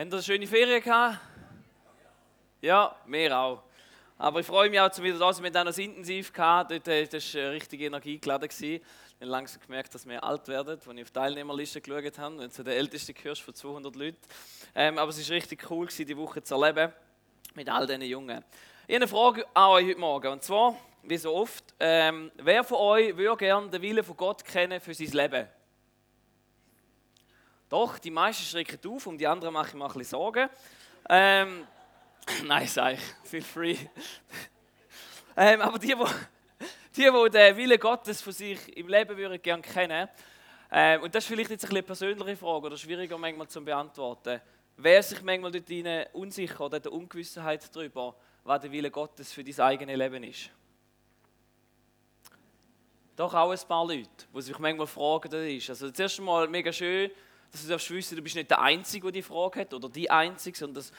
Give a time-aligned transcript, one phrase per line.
[0.00, 1.18] Habt ihr eine schöne Ferien gehabt?
[2.62, 3.62] Ja, mehr auch.
[4.16, 5.44] Aber ich freue mich auch, wieder da sind.
[5.44, 6.70] Wir haben das intensiv gehabt.
[6.70, 8.48] Dort, äh, das war richtig energiegeladen.
[8.50, 8.80] Ich
[9.20, 12.38] habe langsam gemerkt, dass wir alt werden, als ich auf die Teilnehmerliste geschaut habe.
[12.38, 14.16] Wenn du der Älteste gehörst von 200 Leuten.
[14.74, 16.94] Ähm, aber es war richtig cool, die Woche zu erleben
[17.54, 18.42] mit all diesen Jungen.
[18.86, 20.28] Ich habe eine Frage an euch heute Morgen.
[20.28, 24.46] Und zwar, wie so oft, ähm, wer von euch würde gerne den Willen von Gott
[24.46, 25.59] kennen für sein Leben?
[27.70, 30.50] Doch, die meisten schrecken auf, um die anderen mache ich mir ein bisschen Sorgen.
[31.08, 31.64] Ähm,
[32.44, 33.76] nein, sag ich, feel free.
[35.36, 35.94] ähm, aber die,
[36.96, 40.08] die, die den Willen Gottes von sich im Leben würden gerne kennen,
[40.72, 44.40] ähm, und das ist vielleicht jetzt ein eine persönliche Frage oder schwieriger manchmal zu beantworten.
[44.76, 49.58] Wer sich manchmal dort unsicher oder der Ungewissenheit darüber, was der Wille Gottes für dein
[49.60, 50.50] eigenes Leben ist?
[53.14, 55.70] Doch auch ein paar Leute, die sich manchmal fragen, das ist.
[55.70, 57.10] Also zuerst einmal mega schön,
[57.50, 60.10] dass du darfst wissen, du bist nicht der Einzige, der die Frage hat oder die
[60.10, 60.92] Einzige, sondern dass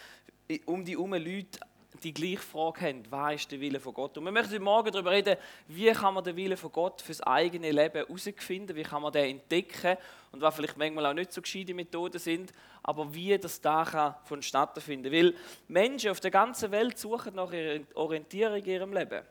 [0.65, 1.59] um die herum Leute
[2.03, 4.17] die gleiche Frage haben, was ist der Wille von Gott?
[4.17, 7.21] Und wir möchten heute Morgen darüber reden, wie kann man den Wille von Gott fürs
[7.21, 9.97] eigene Leben herausfinden, wie kann man den entdecken
[10.31, 14.81] und was vielleicht manchmal auch nicht so gescheite Methoden sind, aber wie das da vonstatten
[14.81, 15.11] finden.
[15.11, 15.35] Weil
[15.67, 17.51] Menschen auf der ganzen Welt suchen nach
[17.93, 19.21] Orientierung in ihrem Leben.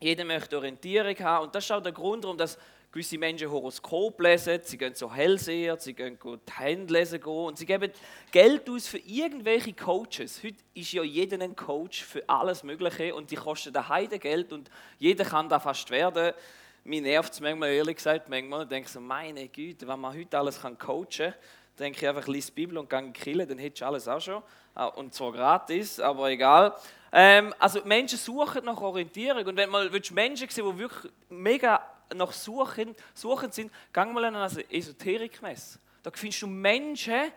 [0.00, 2.58] Jeder möchte Orientierung haben und das ist auch der Grund, warum das
[2.92, 7.56] gewisse Menschen Horoskop lesen, sie gehen so Hellseher, sie gehen die Hände lesen gehen und
[7.56, 7.92] sie geben
[8.32, 10.42] Geld aus für irgendwelche Coaches.
[10.42, 14.70] Heute ist ja jeder ein Coach für alles Mögliche und die kosten ein Heidegeld und
[14.98, 16.32] jeder kann da fast werden.
[16.82, 20.36] Mir nervt es manchmal, ehrlich gesagt, manchmal denke ich so, meine Güte, wenn man heute
[20.36, 21.34] alles kann coachen kann,
[21.78, 24.42] denke ich einfach, lies die Bibel und gehe killen, dann hättest du alles auch schon.
[24.74, 26.74] Ah, und zwar gratis, aber egal.
[27.12, 31.80] Ähm, also Menschen suchen nach Orientierung und wenn man Menschen sehen, die wirklich mega
[32.14, 35.78] nach Suchen, Suchen sind, gang mal an eine Esoterikmesse.
[36.02, 37.32] Da findest du Menschen,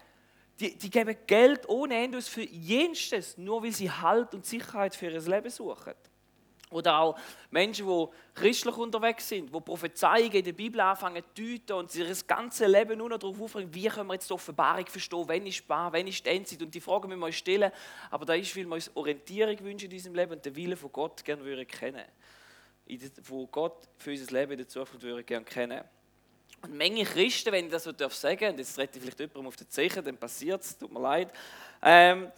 [0.59, 5.07] die, die geben Geld ohne Ende für jenstes, nur weil sie Halt und Sicherheit für
[5.09, 5.93] ihr Leben suchen.
[6.69, 7.19] Oder auch
[7.51, 12.07] Menschen, die christlich unterwegs sind, die Prophezeiungen in der Bibel anfangen zu deuten und sich
[12.07, 15.45] das ganze Leben nur noch darauf aufregen, wie können wir jetzt die Offenbarung verstehen, wenn
[15.45, 16.63] ist wahr, wenn ist die Endzeit.
[16.63, 17.71] Und die Fragen müssen wir uns stellen.
[18.09, 20.91] Aber da ist, weil wir uns Orientierung wünschen in diesem Leben und den Willen von
[20.91, 22.05] Gott gerne würden kennen
[23.27, 25.83] wo Gott für unser Leben in der Zukunft würde gerne kennen.
[26.61, 29.47] Und Menge Christen, wenn ich das so darf sagen, und jetzt rette ich vielleicht jemandem
[29.47, 31.31] auf den Zeichen, dann passiert es, tut mir leid,
[31.81, 32.31] ähm,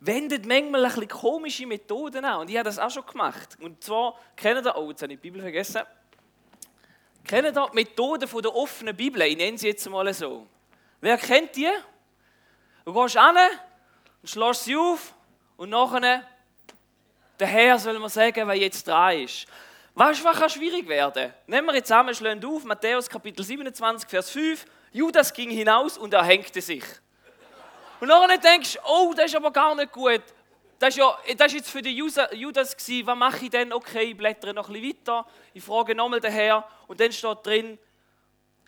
[0.00, 2.40] wendet manchmal ein bisschen komische Methoden an.
[2.40, 3.56] Und ich habe das auch schon gemacht.
[3.60, 5.82] Und zwar, kennen ihr, oh, jetzt habe ich die Bibel vergessen,
[7.24, 9.22] kennen ihr die Methoden von der offenen Bibel?
[9.22, 10.46] Ich nenne sie jetzt mal so.
[11.00, 11.70] Wer kennt die?
[12.84, 13.36] Du gehst an
[14.20, 15.14] und schlägst sie auf
[15.56, 16.26] und nachher,
[17.38, 19.46] der Herr soll mir sagen, wer jetzt dran ist.
[19.94, 21.32] Weißt du, was kann schwierig werden?
[21.46, 24.64] Nehmen wir jetzt zusammen, schlagen auf, Matthäus Kapitel 27, Vers 5.
[24.92, 26.84] Judas ging hinaus und er hängte sich.
[28.00, 30.22] Und dann denkst du, oh, das ist aber gar nicht gut.
[30.78, 33.72] Das ist, ja, jetzt für den Judas gewesen, was mache ich denn?
[33.72, 35.26] Okay, ich blättere noch ein bisschen weiter.
[35.52, 36.66] Ich frage nochmal den Herr.
[36.86, 37.78] Und dann steht drin,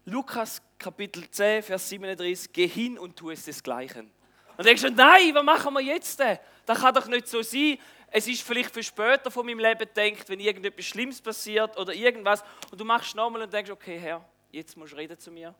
[0.05, 4.11] Lukas Kapitel 10, Vers 37, geh hin und tu es desgleichen.
[4.59, 6.39] Und denkst du, nein, was machen wir jetzt denn?
[6.67, 7.79] Das kann doch nicht so sein
[8.15, 12.45] es ist vielleicht für später von meinem Leben gedacht, wenn irgendetwas Schlimmes passiert oder irgendwas
[12.71, 15.55] und du machst nochmal und denkst, okay Herr, jetzt musst du reden zu mir.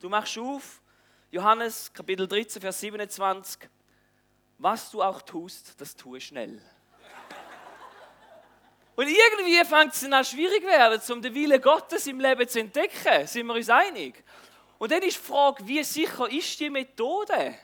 [0.00, 0.80] Du machst auf,
[1.30, 3.68] Johannes Kapitel 13, Vers 27,
[4.56, 6.62] was du auch tust, das tue schnell.
[8.96, 12.58] Und irgendwie fängt es dann an schwierig werden, um den Willen Gottes im Leben zu
[12.58, 13.26] entdecken.
[13.26, 14.24] Sind wir uns einig?
[14.78, 17.54] Und dann ist die Frage, wie sicher ist die Methode?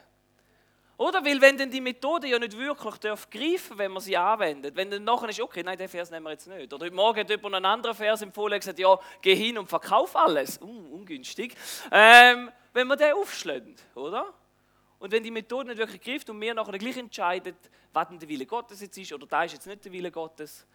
[0.97, 1.23] Oder?
[1.25, 4.89] Weil wenn dann die Methode ja nicht wirklich darf greifen wenn man sie anwendet, wenn
[4.89, 6.73] dann nachher ist, okay, nein, den Vers nehmen wir jetzt nicht.
[6.73, 9.67] Oder heute Morgen hat jemand einen anderen Vers empfohlen und gesagt, ja, geh hin und
[9.67, 10.59] verkauf alles.
[10.61, 11.55] Uh, ungünstig.
[11.91, 14.33] Ähm, wenn wir den aufschlägt, oder?
[14.99, 17.55] Und wenn die Methode nicht wirklich greift und wir nachher gleich entscheiden,
[17.91, 20.65] was denn der Wille Gottes jetzt ist oder da ist jetzt nicht der Wille Gottes,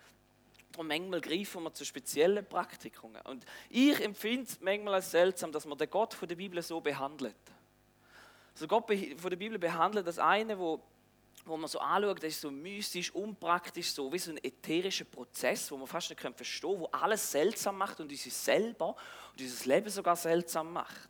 [0.77, 3.21] und manchmal greifen wir zu speziellen Praktikungen.
[3.23, 6.81] Und ich empfinde es manchmal als seltsam, dass man den Gott von der Bibel so
[6.81, 7.35] behandelt.
[8.53, 10.83] Also Gott von der Bibel behandelt das eine, wo,
[11.45, 15.71] wo man so anschaut, das ist so mystisch, unpraktisch, so wie so ein ätherischer Prozess,
[15.71, 18.97] wo man fast nicht verstehen kann, wo alles seltsam macht und uns selber
[19.33, 21.09] und unser Leben sogar seltsam macht.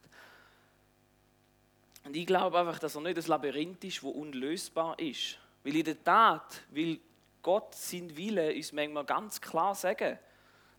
[2.04, 5.38] Und ich glaube einfach, dass er nicht das Labyrinth ist, wo unlösbar ist.
[5.62, 7.00] Weil in der Tat will
[7.42, 10.18] Gott sein Wille uns manchmal ganz klar sagen.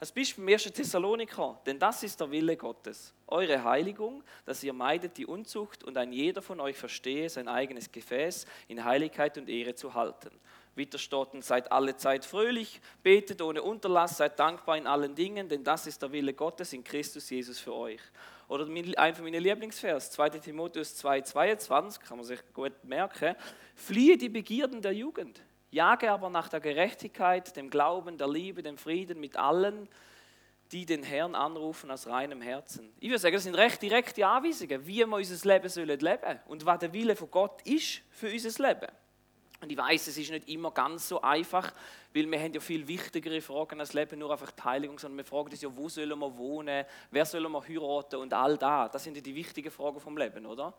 [0.01, 0.63] Als Beispiel im 1.
[0.63, 5.95] Thessaloniker, denn das ist der Wille Gottes, eure Heiligung, dass ihr meidet die Unzucht und
[5.95, 10.31] ein jeder von euch verstehe, sein eigenes Gefäß in Heiligkeit und Ehre zu halten.
[10.74, 15.86] Widerstotten, seid alle Zeit fröhlich, betet ohne Unterlass, seid dankbar in allen Dingen, denn das
[15.86, 18.01] ist der Wille Gottes in Christus Jesus für euch.
[18.47, 18.65] Oder
[18.97, 23.36] ein von meinen Lieblingsvers, 2 Timotheus 2,22, kann man sich gut merken.
[23.75, 28.77] Fliehe die Begierden der Jugend, jage aber nach der Gerechtigkeit, dem Glauben, der Liebe, dem
[28.77, 29.89] Frieden mit allen,
[30.71, 32.94] die den Herrn anrufen aus reinem Herzen.
[33.00, 36.65] Ich würde sagen, das sind recht direkte Anweisungen, wie wir unser Leben sollen leben und
[36.65, 38.88] was der Wille von Gott ist für unser Leben.
[39.62, 41.71] Und ich weiß, es ist nicht immer ganz so einfach,
[42.15, 45.25] weil wir haben ja viel wichtigere Fragen als Leben, nur einfach die Heiligung, sondern wir
[45.25, 48.91] fragen uns ja, wo sollen wir wohnen, wer sollen wir heiraten und all das.
[48.91, 50.73] Das sind ja die wichtigen Fragen vom Leben, oder?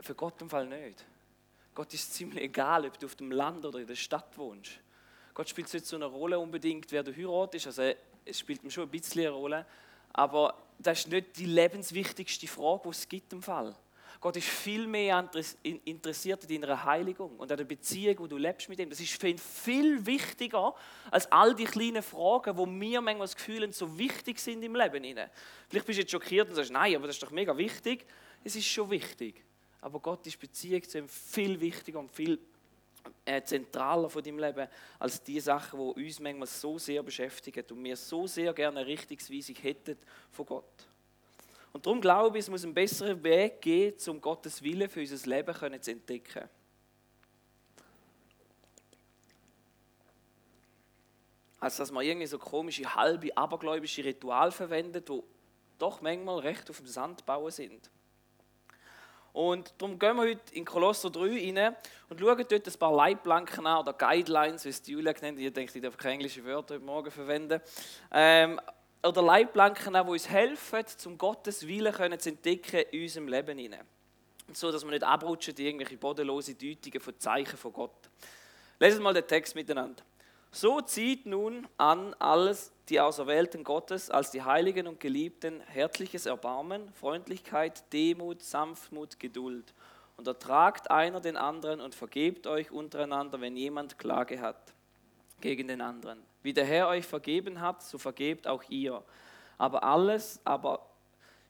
[0.00, 1.04] Für Gott im Fall nicht.
[1.74, 4.72] Gott ist ziemlich egal, ob du auf dem Land oder in der Stadt wohnst.
[5.34, 7.66] Gott spielt nicht so eine Rolle unbedingt, wer du heiratest.
[7.66, 7.92] Also
[8.24, 9.66] es spielt mir schon ein bisschen eine Rolle,
[10.12, 13.74] aber das ist nicht die lebenswichtigste Frage, die es gibt im Fall.
[14.20, 15.28] Gott ist viel mehr
[15.62, 18.88] interessiert in deiner Heiligung und an der Beziehung, wo du lebst mit ihm.
[18.88, 20.74] Das ist für ihn viel wichtiger
[21.10, 25.02] als all die kleinen Fragen, wo mir manchmal das Gefühl so wichtig sind im Leben.
[25.68, 28.06] Vielleicht bist du jetzt schockiert und sagst, nein, aber das ist doch mega wichtig.
[28.44, 29.44] Es ist schon wichtig.
[29.84, 32.38] Aber Gott ist Beziehung zu ihm viel wichtiger und viel
[33.26, 34.66] äh, zentraler von deinem Leben
[34.98, 38.86] als die Sachen, die uns manchmal so sehr beschäftigen und wir so sehr gerne eine
[38.86, 39.98] Richtungsweisung hätten
[40.30, 40.88] von Gott.
[41.74, 45.28] Und darum glaube ich, es muss einen besseren Weg geben, um Gottes Wille für unser
[45.28, 46.48] Leben zu entdecken.
[51.60, 55.22] Als dass man irgendwie so komische, halbe, abergläubische Ritual verwendet, die
[55.78, 57.90] doch manchmal recht auf dem Sand bauen sind.
[59.34, 61.76] Und darum gehen wir heute in Kolosser 3 rein
[62.08, 65.44] und schauen dort ein paar Leitplanken an oder Guidelines, wie es die Julia genannt hat.
[65.44, 67.60] Ich denke, ich darf keine englischen Wörter heute Morgen verwenden.
[68.12, 68.60] Ähm,
[69.02, 73.84] oder Leitplanken an, die uns helfen, zum Gottes Willen zu entdecken in unserem Leben hinein.
[74.52, 78.08] So, dass wir nicht abrutschen in irgendwelche bodenlose Deutungen von Zeichen von Gott.
[78.78, 80.04] Lesen wir mal den Text miteinander.
[80.52, 86.92] So zieht nun an alles die Auserwählten Gottes als die Heiligen und Geliebten herzliches Erbarmen,
[86.92, 89.72] Freundlichkeit, Demut, Sanftmut, Geduld.
[90.16, 94.72] Und ertragt einer den anderen und vergebt euch untereinander, wenn jemand Klage hat
[95.40, 96.22] gegen den anderen.
[96.42, 99.02] Wie der Herr euch vergeben hat, so vergebt auch ihr.
[99.58, 100.86] Aber alles, aber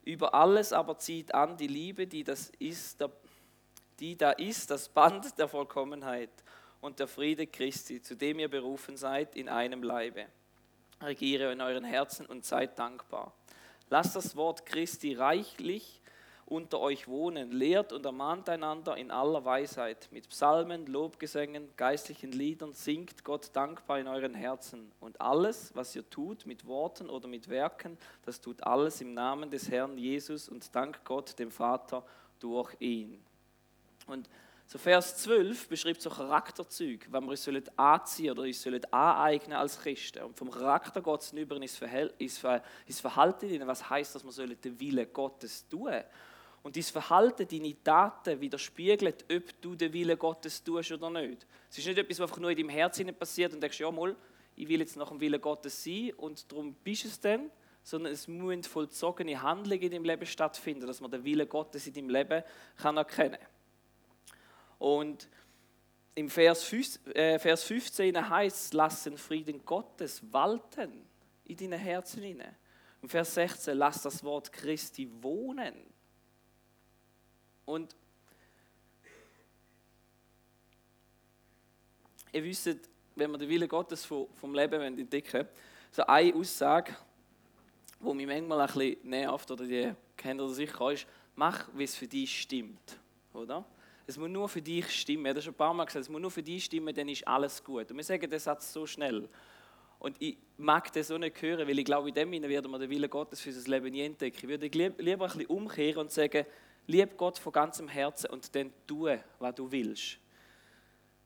[0.03, 3.03] über alles aber zieht an die Liebe, die das ist,
[3.99, 6.29] die da ist, das Band der Vollkommenheit
[6.79, 10.27] und der Friede Christi, zu dem ihr berufen seid in einem Leibe.
[11.05, 13.33] Regiere in euren Herzen und seid dankbar.
[13.89, 16.01] Lasst das Wort Christi reichlich
[16.47, 20.07] unter euch wohnen, lehrt und ermahnt einander in aller Weisheit.
[20.11, 24.91] Mit Psalmen, Lobgesängen, geistlichen Liedern singt Gott dankbar in euren Herzen.
[24.99, 29.49] Und alles, was ihr tut, mit Worten oder mit Werken, das tut alles im Namen
[29.49, 32.03] des Herrn Jesus und dank Gott, dem Vater,
[32.39, 33.23] durch ihn.
[34.05, 34.29] Und
[34.67, 37.47] so Vers 12 beschreibt so Charakterzüge, wenn wir uns
[37.77, 40.23] anziehen oder uns aneignen als Christen.
[40.23, 41.79] Und vom Charakter geht es über ins,
[42.17, 45.93] ins Verhalten, was heißt, dass wir den Willen Gottes tun
[46.63, 51.45] Und dein Verhalten, deine Taten widerspiegeln, ob du den Willen Gottes tust oder nicht.
[51.69, 54.15] Es ist nicht etwas, was einfach nur in deinem Herzen passiert und denkst, ja mal,
[54.55, 57.51] ich will jetzt nach dem Willen Gottes sein und darum bist du es dann,
[57.83, 61.93] sondern es müssen vollzogene Handlungen in deinem Leben stattfinden, dass man den Willen Gottes in
[61.93, 62.43] deinem Leben
[62.83, 63.37] erkennen kann.
[64.79, 65.29] Und
[66.15, 71.05] im Vers, 15 äh, heißt es, lass den Frieden Gottes walten
[71.45, 72.55] in deinen Herzen hinein.
[73.01, 75.75] Im Vers 16, lass das Wort Christi wohnen.
[77.65, 77.95] Und
[82.31, 82.69] ihr wisst,
[83.15, 85.47] wenn wir den Willen Gottes vom Leben entdecken
[85.91, 86.93] so eine Aussage,
[88.01, 91.95] die mich manchmal ein bisschen nervt, oder die kennt ihr sicher, ist, mach, wie es
[91.95, 92.99] für dich stimmt.
[93.33, 93.63] Oder?
[94.07, 95.25] Es muss nur für dich stimmen.
[95.25, 97.27] Er hat schon ein paar Mal gesagt, es muss nur für dich stimmen, dann ist
[97.27, 97.89] alles gut.
[97.91, 99.27] Und wir sagen den Satz so schnell.
[99.99, 102.79] Und ich mag das so nicht hören, weil ich glaube, in dem Sinne werden wir
[102.79, 104.37] den Willen Gottes für sein Leben nie entdecken.
[104.37, 106.45] Ich würde lieber ein bisschen umkehren und sagen,
[106.87, 110.19] lieb Gott von ganzem Herzen und dann tue, was du willst.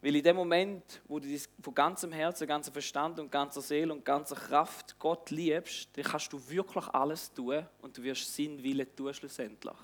[0.02, 1.28] Weil in dem Moment, wo du
[1.62, 6.32] von ganzem Herzen, ganzem Verstand und ganzer Seele und ganzer Kraft Gott liebst, dann kannst
[6.32, 9.76] du wirklich alles tun und du wirst seinen Willen tun schlussendlich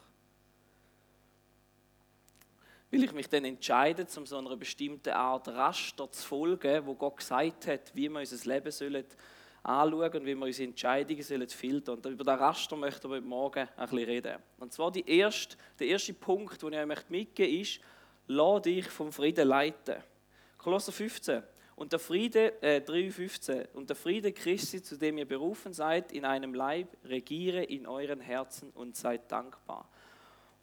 [2.91, 7.17] weil ich mich dann entscheide, um so einer bestimmten Art Raster zu folgen, wo Gott
[7.17, 9.05] gesagt hat, wie wir unser Leben sollen
[9.63, 11.95] anschauen und wie wir unsere Entscheidungen sollen filtern.
[11.95, 14.35] Und über das Raster möchten wir heute Morgen ein bisschen reden.
[14.59, 17.79] Und zwar die erste, der erste Punkt, den ich euch mitgeben möchte, ist,
[18.27, 19.95] lass dich vom Frieden leiten.
[20.57, 21.43] Kolosser 15.
[21.75, 23.67] Und der Friede, äh, 3,15.
[23.73, 28.21] Und der Friede Christi, zu dem ihr berufen seid, in einem Leib, regiere in euren
[28.21, 29.89] Herzen und seid dankbar.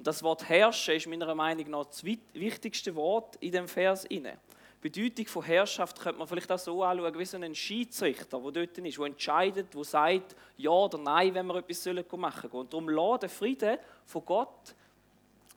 [0.02, 4.36] Und das Wort herrschen ist meiner Meinung nach das wichtigste Wort in dem Vers inne.
[4.80, 8.78] Bedeutung von Herrschaft könnte man vielleicht auch so anschauen, wie so ein Schiedsrichter, der dort
[8.78, 12.62] ist, der entscheidet, der sagt, ja oder nein, wenn wir etwas machen sollen.
[12.62, 14.74] Und darum lässt der Frieden von Gott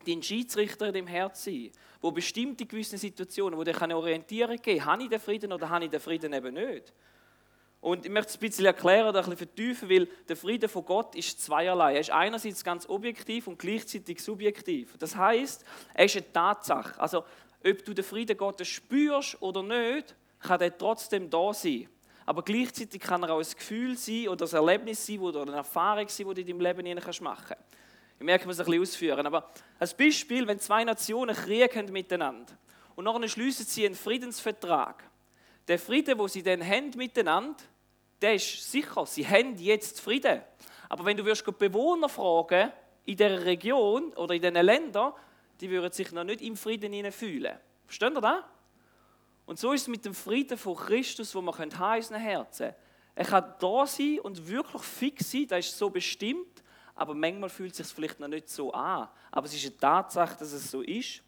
[0.06, 4.78] den Schiedsrichter in dem Herz sein, wo bestimmte gewisse Situationen, wo der kann Orientierung geben
[4.78, 6.94] kann, habe ich den Frieden oder habe ich den Frieden eben nicht.
[7.86, 10.84] Und ich möchte es ein bisschen erklären oder ein bisschen vertiefen, weil der Frieden von
[10.84, 11.94] Gott ist zweierlei.
[11.94, 14.98] Er ist einerseits ganz objektiv und gleichzeitig subjektiv.
[14.98, 15.64] Das heißt,
[15.94, 17.00] er ist eine Tatsache.
[17.00, 17.20] Also
[17.64, 21.88] ob du den Frieden Gottes spürst oder nicht, kann er trotzdem da sein.
[22.26, 26.08] Aber gleichzeitig kann er auch ein Gefühl sein oder ein Erlebnis sein oder eine Erfahrung
[26.08, 27.64] sein, die du in deinem Leben machen kannst.
[28.18, 29.28] Ich merke, ich muss ein bisschen ausführen.
[29.28, 32.58] Aber als Beispiel, wenn zwei Nationen Krieg haben miteinander
[32.96, 35.04] und nachher schließen sie einen Friedensvertrag.
[35.68, 37.64] Der Frieden, wo sie dann haben miteinander,
[38.26, 39.06] der ist sicher.
[39.06, 40.42] Sie haben jetzt Frieden.
[40.90, 42.72] Aber wenn du wirst Bewohner fragen
[43.06, 45.14] in dieser Region oder in diesen Ländern,
[45.62, 47.56] die würden sich noch nicht im Frieden fühlen.
[47.86, 48.44] Versteht ihr das?
[49.46, 52.74] Und so ist es mit dem Frieden von Christus, wo haben in unseren Herzen.
[53.14, 56.64] Er kann da sein und wirklich fix sein, das ist so bestimmt,
[56.96, 59.08] aber manchmal fühlt es sich vielleicht noch nicht so an.
[59.30, 61.22] Aber es ist eine Tatsache, dass es so ist.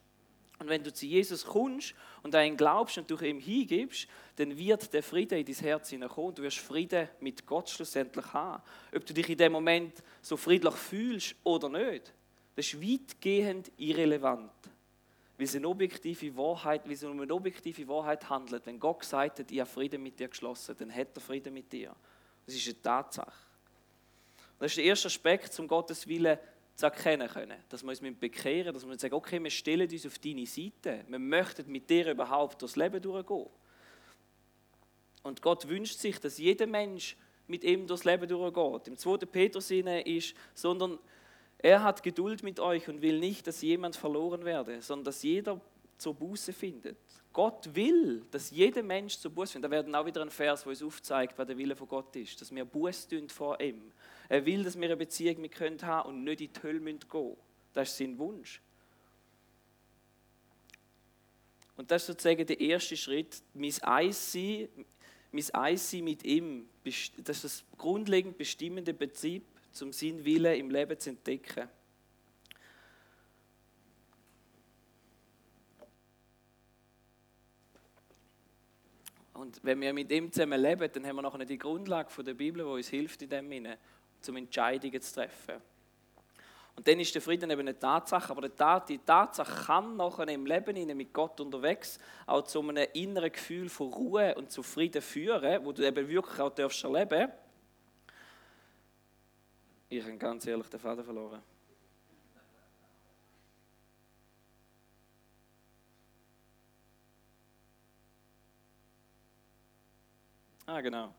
[0.59, 4.57] Und wenn du zu Jesus kommst und an ihn glaubst und du ihm hingibst, dann
[4.57, 6.33] wird der Friede in dein Herz hineinkommen.
[6.33, 8.63] Du wirst Frieden mit Gott schlussendlich haben.
[8.95, 12.11] Ob du dich in dem Moment so friedlich fühlst oder nicht.
[12.55, 14.51] Das ist weitgehend irrelevant.
[15.37, 18.65] Weil es eine objektive Wahrheit, weil es um eine objektive Wahrheit handelt.
[18.65, 21.71] Wenn Gott sagt hat, ich habe Frieden mit dir geschlossen, dann hat er Frieden mit
[21.71, 21.95] dir.
[22.47, 23.45] Das ist eine Tatsache.
[24.57, 26.39] Das ist der erste Aspekt, um Gottes Willen
[26.77, 27.57] zu erkennen können.
[27.69, 31.03] Dass wir uns bekehren dass wir sagen, okay, wir stellen uns auf deine Seite.
[31.07, 33.47] Wir möchten mit dir überhaupt durchs Leben durchgehen.
[35.23, 37.17] Und Gott wünscht sich, dass jeder Mensch
[37.47, 38.87] mit ihm durchs Leben durchgeht.
[38.87, 39.17] Im 2.
[39.25, 40.99] Petrus ist, sondern
[41.57, 45.59] er hat Geduld mit euch und will nicht, dass jemand verloren werde, sondern dass jeder
[45.97, 46.97] zur Buße findet.
[47.33, 49.71] Gott will, dass jeder Mensch zur Buße findet.
[49.71, 52.39] Da werden auch wieder ein Vers, wo es aufzeigt, was der Wille von Gott ist,
[52.39, 53.91] dass wir Buße tun vor ihm.
[54.29, 56.99] Er will, dass wir eine Beziehung mit können haben und nicht in die Hölle gehen
[57.09, 57.37] müssen.
[57.73, 58.61] Das ist sein Wunsch.
[61.75, 64.69] Und das ist sozusagen der erste Schritt, mein Eissein
[66.03, 66.67] mit ihm.
[66.83, 69.43] Das ist das grundlegend bestimmende Prinzip
[69.81, 71.69] um seinen Willen im Leben zu entdecken.
[79.33, 82.63] Und wenn wir mit ihm zusammen leben, dann haben wir noch die Grundlage der Bibel,
[82.63, 83.77] die uns hilft, in dem Sinne,
[84.21, 85.55] zum Entscheidungen zu treffen.
[86.75, 90.95] Und dann ist der Frieden eben eine Tatsache, aber die Tatsache kann nachher im Leben
[90.95, 91.97] mit Gott unterwegs
[92.27, 96.39] auch zu einem inneren Gefühl von Ruhe und zu Frieden führen, wo du eben wirklich
[96.39, 97.47] auch erleben darfst
[99.89, 101.41] ich habe ganz ehrlich den Faden verloren.
[110.65, 111.13] Ah, genau.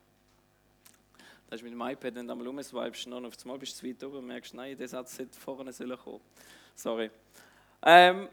[1.48, 3.80] Da ist mit dem iPad, wenn du einmal umswipest, noch auf das Mal bist du
[3.80, 6.20] zu weit oben und merkst, nein, der Satz hätte vorne sollen kommen.
[6.74, 7.10] Sorry.
[7.82, 8.28] Ähm,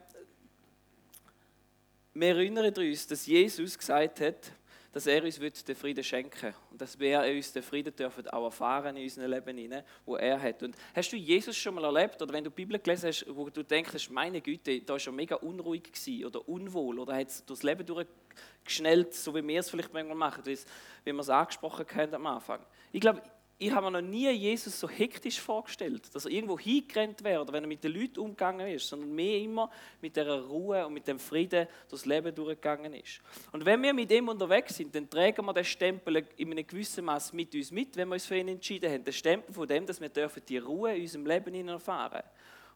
[2.13, 4.51] wir erinnern uns, dass Jesus gesagt hat,
[4.95, 6.53] dass er uns den Frieden schenken will.
[6.71, 10.41] Und dass wir uns den Frieden dürfen auch erfahren in unserem Leben, hinein, wo er
[10.41, 10.63] hat.
[10.63, 13.49] Und hast du Jesus schon mal erlebt, oder wenn du die Bibel gelesen hast, wo
[13.49, 17.43] du denkst, meine Güte, da war er mega unruhig gewesen, oder unwohl, oder hat es
[17.43, 22.13] durchs Leben durchgeschnellt, so wie wir es vielleicht manchmal machen, wie wir es angesprochen haben
[22.13, 22.65] am Anfang.
[22.93, 23.21] Ich glaube,
[23.57, 27.53] ich habe mir noch nie Jesus so hektisch vorgestellt, dass er irgendwo hingerannt wäre oder
[27.53, 29.69] wenn er mit den Leuten umgegangen ist, sondern mehr immer
[30.01, 33.21] mit der Ruhe und mit dem Frieden durchs Leben durchgegangen ist.
[33.53, 37.05] Und wenn wir mit ihm unterwegs sind, dann tragen wir den Stempel in einem gewissen
[37.05, 39.03] Maß mit uns mit, wenn wir uns für ihn entschieden haben.
[39.03, 42.24] Den Stempel von dem, dass wir dürfen die Ruhe in unserem Leben erfahren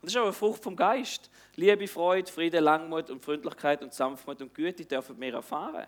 [0.01, 1.29] und das ist eine Frucht vom Geist.
[1.55, 5.88] Liebe, Freude, Friede, Langmut und Freundlichkeit und Sanftmut und Güte dürfen wir erfahren.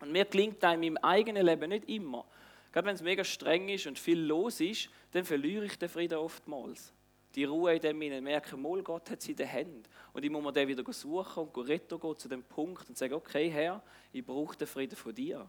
[0.00, 2.24] Und mir klingt einem im eigenen Leben nicht immer.
[2.72, 6.18] Gerade wenn es mega streng ist und viel los ist, dann verliere ich den Frieden
[6.18, 6.92] oftmals.
[7.34, 9.82] Die Ruhe in dem Innen, merken, mal, Gott hat sie in den Händen.
[10.12, 13.48] Und ich muss mir den wieder suchen und retten zu dem Punkt und sagen, okay,
[13.48, 15.48] Herr, ich brauche den Frieden von dir.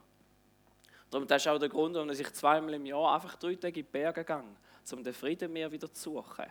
[1.10, 3.86] Darum, das ist auch der Grund, warum ich zweimal im Jahr einfach drei Tage in
[3.86, 4.44] die Berge gehe,
[4.94, 6.46] um den Frieden mir wieder zu suchen.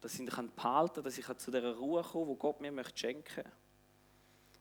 [0.00, 3.22] Dass ich ihn behalten kann, dass ich zu dieser Ruhe komme, die Gott mir schenken
[3.36, 3.59] möchte.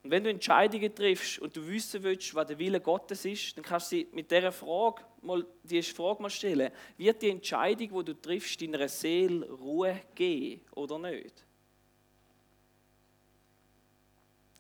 [0.01, 3.63] Und wenn du Entscheidungen triffst und du wissen willst, was der Wille Gottes ist, dann
[3.65, 6.71] kannst du mit dieser Frage mal, die Frage mal stellen.
[6.97, 11.45] Wird die Entscheidung, die du triffst, deiner Seele Ruhe geben oder nicht?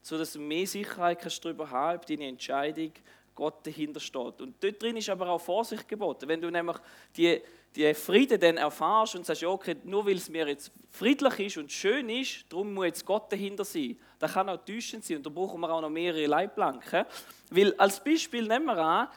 [0.01, 2.91] So dass du mehr Sicherheit kannst darüber haben, ob deine Entscheidung
[3.33, 4.41] Gott dahinter steht.
[4.41, 6.27] Und dort drin ist aber auch Vorsicht geboten.
[6.27, 6.75] Wenn du nämlich
[7.15, 7.41] die,
[7.75, 11.71] die Frieden dann erfährst und sagst, okay, nur weil es mir jetzt friedlich ist und
[11.71, 13.97] schön ist, darum muss jetzt Gott dahinter sein.
[14.17, 17.05] Das kann auch täuschend sein und da brauchen wir auch noch mehrere Leitplanken.
[17.51, 19.07] Weil als Beispiel nehmen wir an,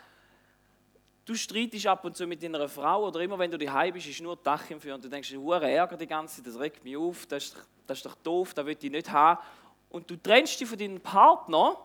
[1.24, 4.20] du streitest ab und zu mit deiner Frau oder immer wenn du daheim bist, ist
[4.20, 6.96] nur Dach im Feuer und du denkst, ich Ärger die ganze Zeit, das regt mich
[6.96, 7.56] auf, das ist,
[7.86, 9.40] das ist doch doof, das will ich nicht haben.
[9.88, 11.76] Und du trennst dich von deinem Partner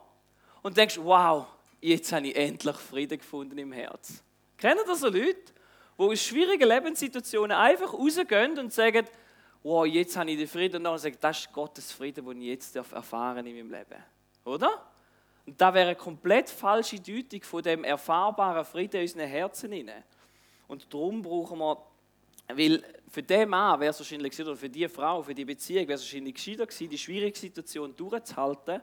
[0.61, 1.45] und denkst, wow,
[1.81, 4.23] jetzt habe ich endlich Frieden gefunden im Herz.
[4.57, 5.53] Kennen das so Leute,
[5.97, 9.07] die aus schwierigen Lebenssituationen einfach rausgehen und sagen,
[9.63, 12.47] wow, jetzt habe ich den Frieden und dann sagen, das ist Gottes Frieden, den ich
[12.47, 14.03] jetzt erfahren in meinem Leben.
[14.45, 14.81] Oder?
[15.45, 20.03] Und da wäre eine komplett falsche Deutung von dem erfahrbaren Frieden in unseren Herzen inne.
[20.67, 21.77] Und darum brauchen wir,
[22.49, 25.95] weil für den Mann wäre es wahrscheinlich, oder für die Frau, für die Beziehung wäre
[25.95, 28.81] es wahrscheinlich gescheiter gewesen, die schwierige Situation durchzuhalten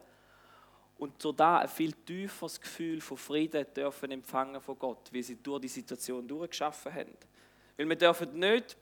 [0.98, 5.36] und so da ein viel tieferes Gefühl von Frieden dürfen empfangen von Gott, wie sie
[5.42, 7.16] durch die Situation durchgeschaffen haben.
[7.76, 8.76] Weil wir dürfen nicht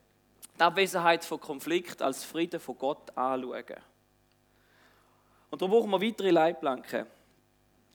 [0.59, 3.81] die Abwesenheit von Konflikt als Frieden von Gott anschauen.
[5.50, 7.07] Und da brauchen wir weitere Leitplanken.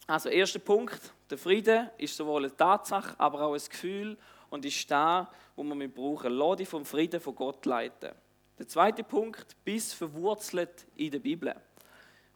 [0.08, 4.18] Also, erster Punkt: Der Friede ist sowohl eine Tatsache, aber auch ein Gefühl
[4.50, 6.34] und ist da, wo wir brauchen.
[6.34, 8.12] Lass dich vom Frieden von Gott leiten.
[8.58, 11.56] Der zweite Punkt: Bis verwurzelt in der Bibel.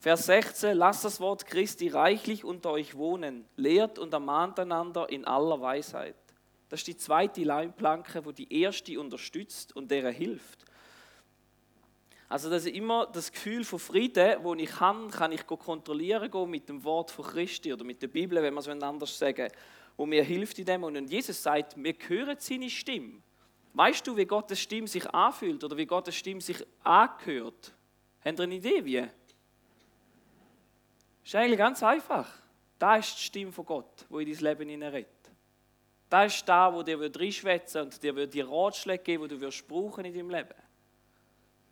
[0.02, 5.26] Vers 16: Lasst das Wort Christi reichlich unter euch wohnen, lehrt und ermahnt einander in
[5.26, 6.16] aller Weisheit.
[6.70, 10.66] Das ist die zweite Leitplanke, wo die erste unterstützt und deren hilft.
[12.30, 16.50] Also das ist immer das Gefühl von Frieden, wo ich kann, kann ich kontrollieren gehen
[16.50, 19.50] mit dem Wort von Christi oder mit der Bibel, wenn man es anders sagen
[19.98, 20.84] wo mir hilft in dem.
[20.84, 23.22] Und Jesus sagt, wir hören seine Stimme.
[23.74, 27.72] Weißt du, wie Gottes Stimme sich anfühlt oder wie Gottes Stimme sich angehört?
[28.26, 29.08] Habt ihr eine Idee, wie?
[31.32, 32.28] Ist eigentlich ganz einfach.
[32.78, 35.32] Da ist die Stimme von Gott, wo in dein Leben hineinredet.
[36.10, 40.04] Da ist da, wo dir reinschwätzen und dir die Ratschläge geben, die du wirst brauchen
[40.04, 40.54] in deinem Leben.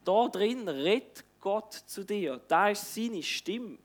[0.05, 2.39] Da drin redet Gott zu dir.
[2.47, 3.77] Da ist seine Stimme.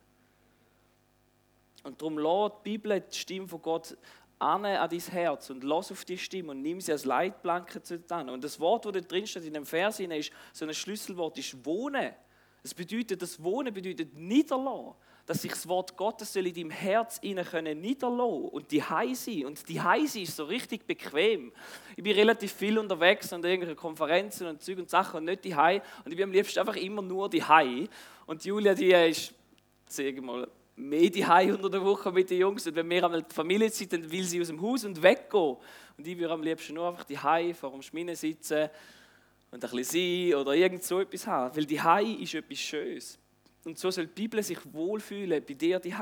[1.82, 3.96] Und darum lädt die Bibel die Stimme von Gott
[4.38, 7.98] an, an dein Herz und lass auf die Stimme und nimm sie als Leitplanke zu
[7.98, 11.36] dir Und das Wort, das da drin steht in dem Vers, ist so ein Schlüsselwort,
[11.36, 12.14] ist Wohnen.
[12.62, 14.94] Das bedeutet, das Wohnen bedeutet niederlassen
[15.26, 18.82] dass sich das Wort Gottes soll in deinem Herz können niederlassen und die
[19.14, 19.46] sein.
[19.46, 21.50] Und die sein ist so richtig bequem.
[21.96, 25.54] Ich bin relativ viel unterwegs an irgendwelchen Konferenzen und Zeug und Sachen und nicht die
[26.04, 27.42] Und ich bin am liebsten einfach immer nur die
[28.26, 29.32] Und Julia, die ist,
[29.86, 32.66] sage mal, mehr die unter der Woche mit den Jungs.
[32.66, 35.56] Und wenn wir einmal die Familie sind, dann will sie aus dem Haus und weggehen.
[35.96, 37.16] Und ich würde am liebsten nur einfach die
[37.54, 38.68] vor dem Schmine sitzen
[39.50, 41.56] und ein bisschen sein oder irgend so etwas haben.
[41.56, 41.80] Weil die
[42.22, 43.18] ist etwas Schönes.
[43.64, 45.94] Und so soll die Bibel sich wohlfühlen bei dir die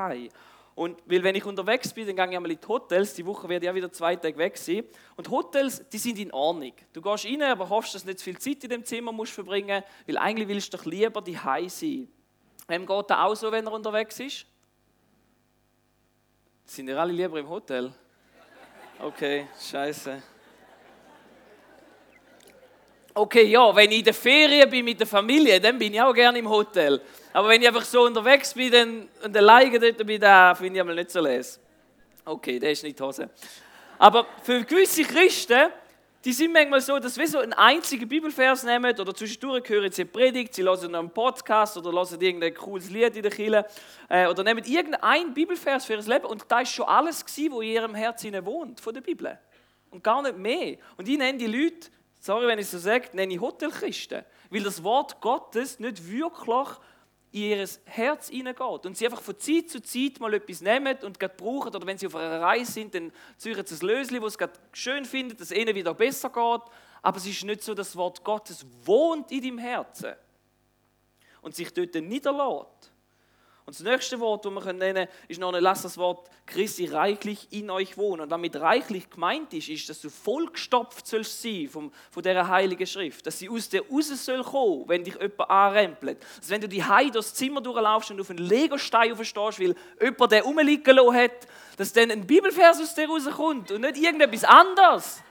[0.75, 3.15] Und weil wenn ich unterwegs bin, dann gehe ich einmal in die Hotels.
[3.15, 4.85] Die Woche werde ich auch wieder zwei Tage weg sein.
[5.17, 6.73] Und Hotels, die sind in Ordnung.
[6.93, 9.33] Du gehst rein, aber hoffst, dass du nicht zu viel Zeit in dem Zimmer musst
[9.33, 11.37] verbringen weil eigentlich willst du doch lieber die
[11.69, 12.09] sein.
[12.69, 14.47] Wem geht das auch so, wenn er unterwegs ist?
[16.65, 17.93] Sind ihr alle lieber im Hotel?
[18.99, 20.23] Okay, scheiße.
[23.15, 26.15] Okay, ja, wenn ich in der Ferien bin mit der Familie, dann bin ich auch
[26.15, 26.99] gerne im Hotel.
[27.35, 30.81] Aber wenn ich einfach so unterwegs bin dann, und alleine dort bin, dann finde ich
[30.81, 31.61] einmal nicht so les.
[32.25, 33.29] Okay, der ist nicht die Hose.
[33.99, 35.71] Aber für gewisse Christen,
[36.25, 40.03] die sind manchmal so, dass wir so einen einzigen Bibelvers nehmen oder zwischendurch hören sie
[40.03, 43.67] eine Predigt, sie hören einen Podcast oder hören irgendein cooles Lied in der Kirche
[44.09, 47.63] äh, oder nehmen irgendeinen Bibelvers für ihr Leben und da ist schon alles gewesen, was
[47.63, 49.39] in ihrem Herzen wohnt, von der Bibel.
[49.91, 50.79] Und gar nicht mehr.
[50.97, 51.91] Und ich nenne die Leute
[52.23, 56.69] sorry, wenn ich so sage, nenne ich Hotelchristen, weil das Wort Gottes nicht wirklich
[57.33, 58.87] in ihr Herz hineingeht.
[58.87, 61.75] Und sie einfach von Zeit zu Zeit mal etwas nehmen und gerade brauchen.
[61.75, 64.53] Oder wenn sie auf einer Reise sind, dann suchen sie ein Lösli, das es gerade
[64.73, 66.63] schön findet, dass es ihnen wieder besser geht,
[67.03, 70.15] aber es ist nicht so, dass das Wort Gottes wohnt in deinem Herzen
[71.41, 72.92] und sich dort niederlässt.
[73.65, 76.87] Und das nächste Wort, das wir nennen können, ist noch ein lass das Wort Christi
[76.87, 78.23] reichlich in euch wohnen.
[78.23, 82.87] Und damit reichlich gemeint ist, ist, dass du vollgestopft sollst sein vom, von dieser heiligen
[82.87, 83.27] Schrift.
[83.27, 86.19] Dass sie aus dir raus soll kommen, wenn dich jemand anrempelt.
[86.39, 90.33] Dass wenn du die Hei durchs Zimmer durchlaufst und auf einen Legostein aufstehst, weil jemand
[90.33, 91.47] den rumliegen hat,
[91.77, 95.23] dass dann ein Bibelvers aus dir rauskommt und nicht irgendetwas anderes.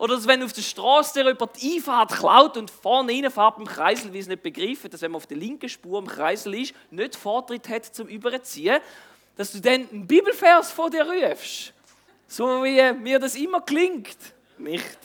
[0.00, 3.66] Oder dass wenn auf der Straße der jemand die Einfahrt klaut und vorne reinfährt im
[3.66, 6.74] Kreisel, wie es nicht begreifen, dass wenn man auf der linken Spur im Kreisel ist,
[6.90, 8.80] nicht Vortritt hat zum Überziehen,
[9.36, 11.74] dass du dann einen Bibelvers vor dir rufst.
[12.26, 14.16] So wie mir das immer klingt.
[14.56, 14.98] Nicht.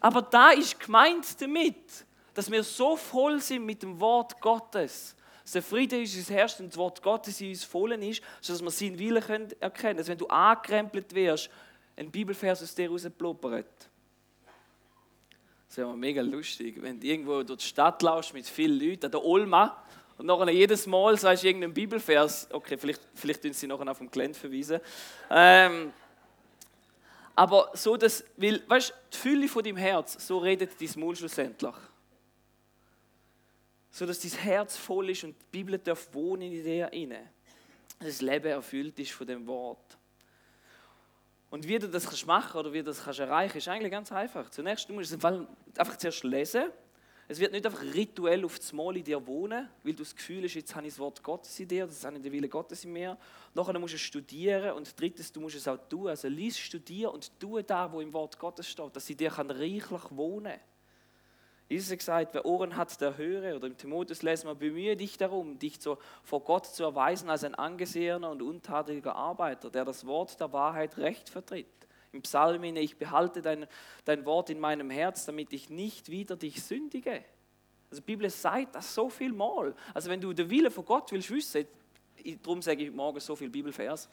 [0.00, 5.52] Aber da ist gemeint damit, dass wir so voll sind mit dem Wort Gottes, Dass
[5.52, 8.70] der Friede ist uns herrscht und das Wort Gottes in uns vollen ist, sodass wir
[8.70, 9.96] seinen Willen können erkennen können.
[9.96, 11.48] Dass wenn du angekrempelt wirst,
[11.96, 13.88] ein Bibelvers aus dir rauspluppert.
[15.68, 19.12] Das wäre mega lustig, wenn du irgendwo durch die Stadt laufst mit vielen Leuten, an
[19.12, 19.84] der Olma,
[20.16, 23.98] und nachher jedes Mal sagst du irgendeinen Bibelvers, okay, vielleicht, vielleicht tun sie nachher auf
[23.98, 24.80] dem Gelände verweisen.
[25.28, 25.92] Ähm,
[27.34, 31.18] aber so, dass, weil, weißt du, die Fülle von deinem Herz, so redet dein Mund
[31.18, 31.74] schlussendlich.
[33.90, 37.30] So, dass dein Herz voll ist und die Bibel darf wohnen in dir inne.
[37.98, 39.98] Dass das Leben erfüllt ist von dem Wort.
[41.54, 44.10] Und wie du das kannst machen oder wie du das kannst erreichen, ist eigentlich ganz
[44.10, 44.50] einfach.
[44.50, 45.24] Zunächst du musst du es
[45.78, 46.64] einfach zuerst lesen
[47.28, 50.42] es wird nicht einfach rituell auf das Mal in dir wohnen, weil du das Gefühl
[50.42, 52.84] hast, jetzt habe ich das Wort Gottes in dir, das habe ich den Wille Gottes
[52.84, 53.16] in mir.
[53.54, 56.08] Nachher musst du es studieren und drittens, du musst es auch tun.
[56.08, 60.02] Also lies, studier und tu da, wo im Wort Gottes steht, dass sie dir reichlich
[60.10, 60.60] wohnen kann.
[61.68, 63.56] Jesus hat gesagt, wer Ohren hat, der höre.
[63.56, 67.44] Oder im Timotheus lesen wir, bemühe dich darum, dich zu, vor Gott zu erweisen als
[67.44, 71.66] ein angesehener und untadeliger Arbeiter, der das Wort der Wahrheit recht vertritt
[72.14, 73.66] im Psalm, ich behalte dein,
[74.04, 77.24] dein Wort in meinem Herz, damit ich nicht wieder dich sündige.
[77.90, 79.74] Also die Bibel sagt das so viel mal.
[79.92, 81.66] Also wenn du den Willen von Gott willst wissen,
[82.42, 84.08] darum sage ich morgen so viel Bibelvers.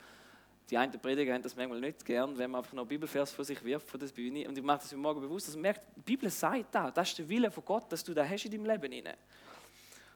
[0.71, 3.62] Die einen Prediger haben das manchmal nicht gern, wenn man einfach noch Bibelvers vor sich
[3.65, 4.47] wirft von der Bühne.
[4.47, 7.19] Und ich mache das morgen bewusst, dass man merkt, die Bibel sagt das, das ist
[7.19, 9.10] der Wille von Gott, dass du da hast in deinem Leben inne.
[9.10, 9.17] Und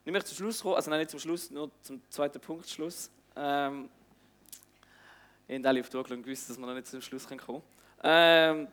[0.06, 3.12] ich möchte zum Schluss kommen, also nein, nicht zum Schluss, nur zum zweiten Punkt Schluss.
[3.36, 3.90] Ähm,
[5.50, 7.62] ihr habt alle auf die Uhr gewusst, dass wir noch nicht zum Schluss kommen können.
[8.02, 8.68] Ähm,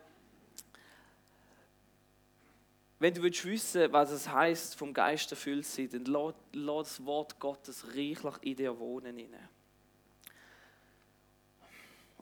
[3.00, 7.40] wenn du willst wissen, was es heißt, vom Geist erfüllt sein, dann lass, das Wort
[7.40, 9.16] Gottes reichlich in dir wohnen.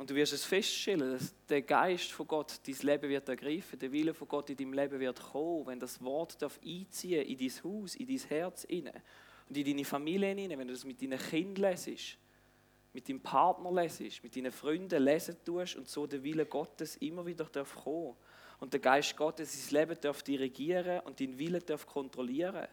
[0.00, 3.92] Und du wirst es feststellen, dass der Geist von Gott dein Leben wird ergreifen, der
[3.92, 7.52] Wille von Gott in deinem Leben wird kommen, wenn das Wort darf einziehen in dein
[7.62, 8.94] Haus, in dein Herz inne
[9.46, 12.16] und in deine Familie inne, wenn du das mit deinen Kindern lesest
[12.94, 17.26] mit deinem Partner lesest, mit deinen Freunden lesen tust und so der Wille Gottes immer
[17.26, 18.16] wieder darf kommen.
[18.58, 22.66] Und der Geist Gottes sein Leben darf dirigieren und deinen Willen darf kontrollieren.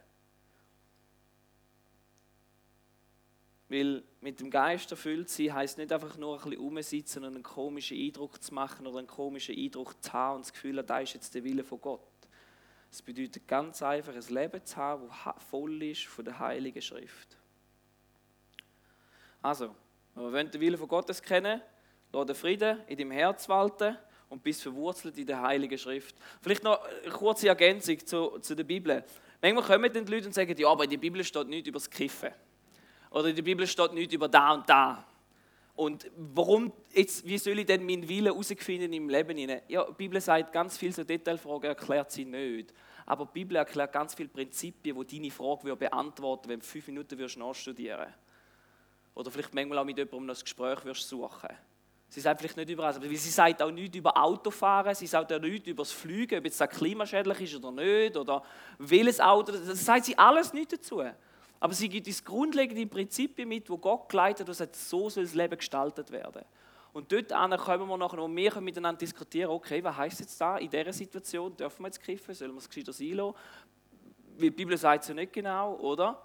[3.70, 7.44] Weil mit dem Geist erfüllt sein heisst nicht einfach nur ein bisschen rumsitzen und einen
[7.44, 11.14] komischen Eindruck zu machen oder einen komischen Eindruck zu haben und das Gefühl, da ist
[11.14, 12.02] jetzt der Wille von Gott.
[12.90, 17.38] Es bedeutet ganz einfach, ein Leben zu haben, das voll ist von der Heiligen Schrift.
[19.42, 19.76] Also,
[20.16, 21.62] wir wollen den Willen von Gottes kennen,
[22.14, 23.98] lass den Frieden in deinem Herz walten
[24.30, 26.16] und bist verwurzelt in der Heiligen Schrift.
[26.42, 29.04] Vielleicht noch eine kurze Ergänzung zu, zu der Bibel.
[29.42, 31.80] Manchmal kommen dann die Leute und sagen, ja, aber in der Bibel steht nichts über
[31.80, 32.32] das Kiffen.
[33.12, 35.04] Oder in der Bibel steht nichts über da und da.
[35.76, 39.38] Und warum, jetzt, wie soll ich denn meinen Willen herausfinden im Leben?
[39.68, 42.74] Ja, die Bibel sagt, ganz viele so Detailfragen erklärt sie nicht.
[43.06, 47.18] Aber die Bibel erklärt ganz viele Prinzipien, die deine Frage beantworten wenn du fünf Minuten
[47.38, 48.18] nachstudieren würdest.
[49.14, 51.50] Oder vielleicht manchmal auch mit jemandem das Gespräch wirst suchen.
[52.10, 55.34] Sie sagt vielleicht nicht über alles, aber sie sagt auch nichts über Autofahren, sie sagt
[55.34, 58.44] auch nichts über das Fliegen, ob das klimaschädlich ist oder nicht, oder
[58.78, 61.04] welches Auto, das sagt sie alles nicht dazu.
[61.60, 65.34] Aber sie gibt uns grundlegende Prinzipien mit, wo Gott geleitet und sagt, so soll das
[65.34, 66.44] Leben gestaltet werden.
[66.94, 70.70] Und dort kommen wir nachher, wo wir miteinander diskutieren, okay, was heißt jetzt da in
[70.70, 73.36] dieser Situation, dürfen wir jetzt kiffen, sollen wir es gescheiter sein lassen?
[74.40, 76.22] Die Bibel sagt es ja nicht genau, oder?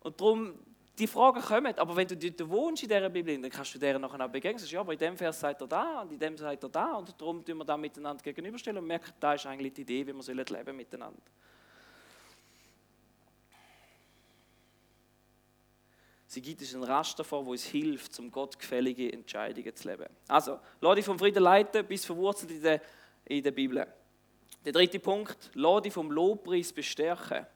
[0.00, 0.54] Und darum,
[0.98, 4.02] die Fragen kommen, aber wenn du dort wohnst in dieser Bibel, dann kannst du deren
[4.02, 4.58] nachher auch begegnen.
[4.58, 6.94] Sagst, ja, aber in dem Vers sagt er da und in dem sagt er da
[6.94, 10.12] und darum tun wir da miteinander gegenüberstellen und merken, da ist eigentlich die Idee, wie
[10.12, 11.22] wir leben miteinander.
[16.34, 20.06] Sie gibt uns ein Raster vor, wo uns hilft, zum gottgefällige Entscheidungen zu leben.
[20.26, 22.82] Also, lass dich vom Frieden leiten, bis verwurzelt in der,
[23.24, 23.86] in der Bibel.
[24.64, 27.46] Der dritte Punkt, lass dich vom Lobpreis bestärken.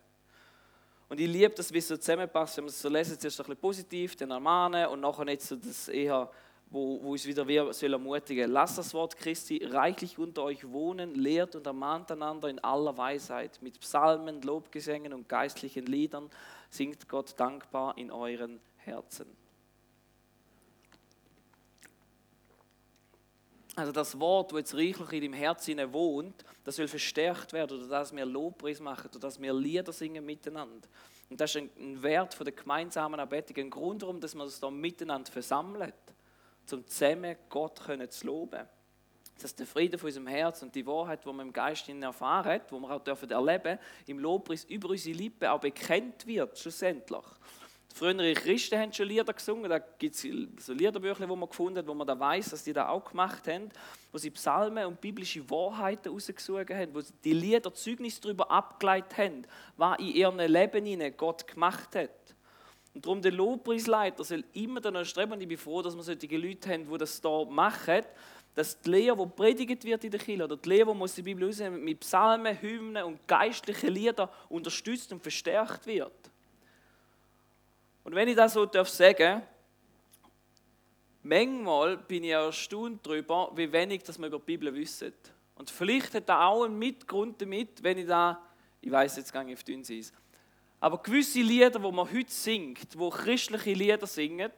[1.08, 3.46] Und ich liebe das, wie es so zusammenpasst, wenn wir es so lesen, zuerst ein
[3.46, 6.30] bisschen positiv, dann ermahnen und nachher nicht so das eher,
[6.70, 8.48] wo, wo uns wieder wir soll ermutigen.
[8.48, 13.58] Lasst das Wort Christi reichlich unter euch wohnen, lehrt und ermahnt einander in aller Weisheit.
[13.60, 16.30] Mit Psalmen, Lobgesängen und geistlichen Liedern
[16.70, 19.26] singt Gott dankbar in euren Herzen.
[23.78, 27.86] Also das Wort, das jetzt reichlich in deinem Herzen wohnt, das soll verstärkt werden, oder
[27.86, 30.88] dass wir Lobpreis machen, oder dass wir Lieder singen miteinander.
[31.30, 34.58] Und das ist ein Wert von der gemeinsamen Anbetung, ein Grund, warum dass wir uns
[34.58, 35.92] da miteinander versammeln,
[36.72, 38.66] um zusammen Gott zu loben.
[39.40, 42.74] Dass der Friede von unserem Herz und die Wahrheit, die wir im Geist erfahren, die
[42.74, 47.24] wir auch dürfen erleben, im Lobpreis über unsere Lippen auch bekennt wird, schlussendlich.
[47.98, 50.24] Frühere Christen haben schon Lieder gesungen, da gibt es
[50.64, 53.48] so Liederbücher, die man gefunden hat, wo man da weiß, dass die das auch gemacht
[53.48, 53.70] haben,
[54.12, 59.18] wo sie Psalmen und biblische Wahrheiten rausgesucht haben, wo sie die Lieder Zeugnis darüber abgeleitet
[59.18, 59.42] haben,
[59.76, 62.10] was in ihrem Leben ihnen Gott gemacht hat.
[62.94, 66.36] Und darum der Lobpreisleiter soll immer danach streben, und ich bin froh, dass wir solche
[66.36, 68.04] Leute haben, die das hier machen,
[68.54, 71.22] dass die Lehre, die predigt wird in der Kirche, oder die Lehre, die aus der
[71.24, 76.12] Bibel rausnehmen, mit Psalmen, Hymnen und geistlichen Liedern unterstützt und verstärkt wird.
[78.08, 79.42] Und wenn ich das so darf sagen,
[81.22, 85.12] manchmal bin ich erstaunt darüber, wie wenig dass wir über die Bibel wissen.
[85.56, 88.42] Und vielleicht hat da auch einen Mitgrund damit, wenn ich da,
[88.80, 90.14] ich weiß jetzt gar nicht, auf dünn ist,
[90.80, 94.52] aber gewisse Lieder, die man heute singt, wo christliche Lieder singen,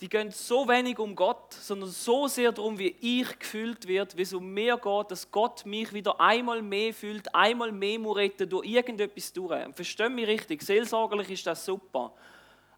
[0.00, 4.22] die gehen so wenig um Gott, sondern so sehr darum, wie ich gefühlt wird, wie
[4.22, 8.48] es um mehr geht, dass Gott mich wieder einmal mehr fühlt, einmal mehr muss retten
[8.48, 9.74] durch irgendetwas durch.
[9.74, 12.12] Versteh mich richtig, seelsorgerlich ist das super.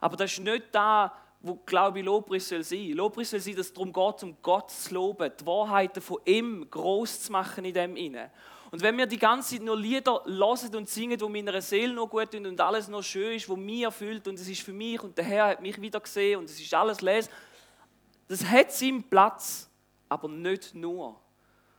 [0.00, 2.92] Aber das ist nicht da, wo, glaube ich, Lobpreis soll sein.
[2.92, 6.66] Lobpreis soll sein, dass es darum geht, um Gott zu loben, die Wahrheiten von ihm
[6.70, 8.30] groß zu machen in dem inne.
[8.70, 12.08] Und wenn wir die ganze Zeit nur Lieder hören und singen, wo meiner Seele noch
[12.08, 15.02] gut tun und alles noch schön ist, wo mir erfüllt und es ist für mich
[15.02, 17.28] und der Herr hat mich wieder gesehen und es ist alles les,
[18.28, 19.68] das hat seinen Platz,
[20.08, 21.20] aber nicht nur.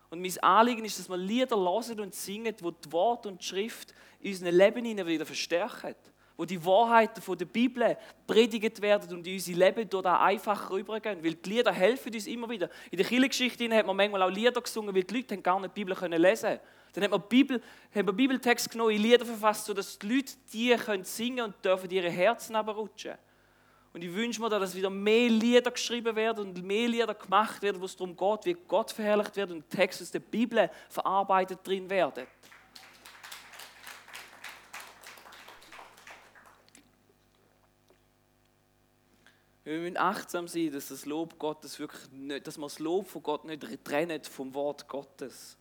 [0.09, 3.45] Und mein Anliegen ist, dass wir Lieder hören und singen, wo die Wort und die
[3.45, 5.95] Schrift in unserem Leben wieder verstärken
[6.41, 11.23] wo die Wahrheiten von der Bibel predigt werden und in unser Leben dort einfach rübergehen.
[11.23, 12.67] Weil die Lieder helfen uns immer wieder.
[12.89, 15.85] In der Kirchengeschichte hat man manchmal auch Lieder gesungen, weil die Leute gar nicht die
[15.85, 16.59] Bibel lesen können.
[16.93, 17.61] Dann hat man, Bibel,
[17.93, 21.89] hat man Bibeltext genommen, in Lieder verfasst, sodass die Leute die können singen und dürfen
[21.89, 23.15] ihre Herzen aber rutschen.
[23.93, 27.81] Und ich wünsche mir, dass wieder mehr Lieder geschrieben werden und mehr Lieder gemacht werden,
[27.81, 31.89] wo es darum geht, wie Gott verherrlicht wird und Texte aus der Bibel verarbeitet drin
[31.89, 32.25] werden.
[39.63, 43.21] Wir müssen achtsam sein, dass das Lob Gottes wirklich nicht, dass man das Lob von
[43.21, 45.57] Gott nicht trennt vom Wort Gottes.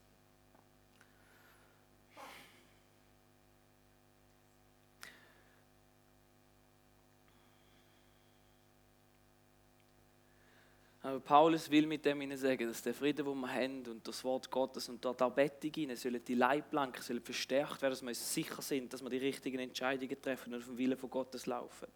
[11.10, 14.22] Aber Paulus will mit dem ihnen sagen, dass der Friede, den wir haben und das
[14.22, 18.10] Wort Gottes und dort auch Bettung rein, sollen die Leitplanken sollen verstärkt werden, dass wir
[18.10, 21.88] uns sicher sind, dass wir die richtigen Entscheidungen treffen und den Willen von Gottes laufen.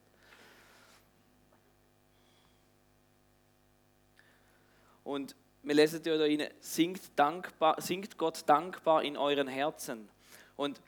[5.04, 10.08] Und wir lesen ja da rein, singt, dankbar, singt Gott dankbar in euren Herzen.
[10.56, 10.80] Und,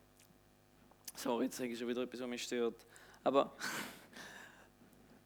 [1.14, 2.84] sorry, jetzt sage ich schon wieder etwas, was mich stört.
[3.22, 3.56] Aber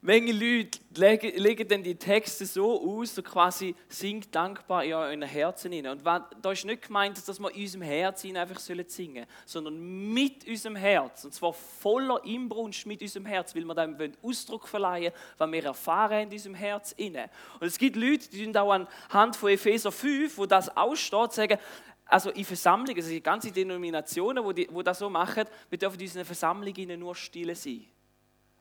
[0.02, 5.72] Menge Leute legen, dann die Texte so aus, so quasi singt dankbar in euren Herzen
[5.72, 5.98] hinein.
[5.98, 6.06] Und
[6.40, 10.76] da ist nicht gemeint, dass wir in unserem Herzen einfach singen sollen, sondern mit unserem
[10.76, 11.26] Herz.
[11.26, 16.28] Und zwar voller Inbrunst mit unserem Herz, weil wir dem Ausdruck verleihen, was wir erfahren
[16.28, 17.28] in unserem Herz inne.
[17.60, 21.58] Und es gibt Leute, die auch anhand von Epheser 5, wo das aussteht, sagen,
[22.06, 26.00] also in Versammlungen, also die ganze Denominationen, wo, die, wo das so machen, wir dürfen
[26.00, 27.84] in unseren Versammlungen nur stille sein.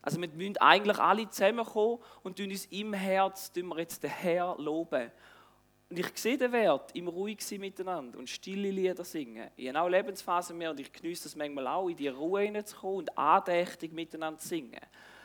[0.01, 5.11] Also wir müssen eigentlich alle zusammenkommen und uns im Herz wir jetzt den Herr loben.
[5.89, 9.49] Und ich sehe den Wert im ruhig sein miteinander und stille Lieder singen.
[9.57, 12.99] Ich habe auch Lebensphasen mehr und ich genieße das manchmal auch, in die Ruhe hineinzukommen
[12.99, 14.79] und andächtig miteinander zu singen.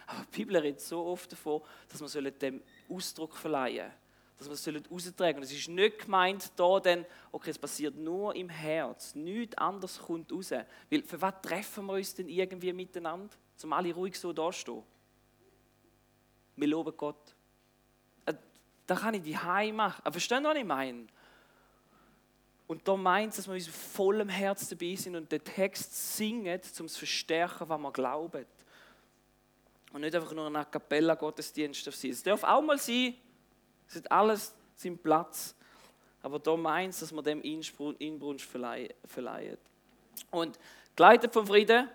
[0.07, 3.91] Aber die Bibel redet so oft davon, dass wir dem Ausdruck verleihen
[4.37, 5.43] dass wir es raustragen sollen.
[5.43, 10.33] Es ist nicht gemeint, da dann, okay, es passiert nur im Herz, nichts anderes kommt
[10.33, 10.53] raus.
[10.91, 13.33] Weil für was treffen wir uns denn irgendwie miteinander?
[13.57, 14.83] Zum alle ruhig so dastehen.
[16.57, 17.35] Wir loben Gott.
[18.27, 18.35] Äh,
[18.87, 20.01] da kann ich die Heim machen.
[20.05, 21.07] Aber verstehen Sie, was ich meine?
[22.67, 26.61] Und da meint es, dass wir uns vollem Herz dabei sind und den Text singen,
[26.81, 28.47] um zu verstärken, was wir glauben.
[29.93, 32.11] Und nicht einfach nur ein A Cappella Gottesdienst sein.
[32.11, 33.15] Es darf auch mal sein,
[33.89, 35.55] es hat alles seinen Platz.
[36.23, 39.59] Aber da meint es, dass wir dem Inbrunst verleihen.
[40.31, 40.59] Und
[40.97, 41.89] geleitet vom Frieden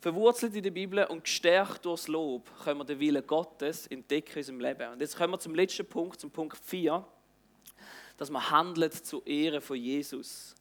[0.00, 4.38] verwurzelt in der Bibel und gestärkt durchs Lob, können wir den Willen Gottes entdecken in
[4.38, 4.92] unserem Leben.
[4.92, 7.04] Und jetzt kommen wir zum letzten Punkt, zum Punkt 4,
[8.16, 10.54] dass man handelt zur Ehre von Jesus.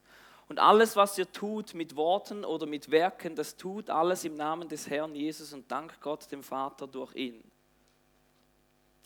[0.48, 4.68] Und alles, was ihr tut mit Worten oder mit Werken, das tut alles im Namen
[4.68, 7.44] des Herrn Jesus und dank Gott dem Vater durch ihn.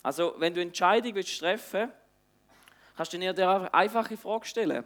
[0.04, 1.92] Also, wenn du Entscheidung willst treffen,
[2.96, 4.84] kannst du dir eine einfache Frage stellen.